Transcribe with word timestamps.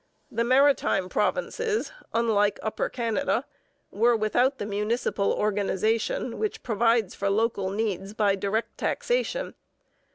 The 0.31 0.43
Maritime 0.43 1.09
Provinces, 1.09 1.91
unlike 2.11 2.59
Upper 2.63 2.89
Canada, 2.89 3.45
were 3.91 4.17
without 4.17 4.57
the 4.57 4.65
municipal 4.65 5.31
organization 5.31 6.39
which 6.39 6.63
provides 6.63 7.13
for 7.13 7.29
local 7.29 7.69
needs 7.69 8.15
by 8.15 8.33
direct 8.35 8.79
taxation. 8.79 9.53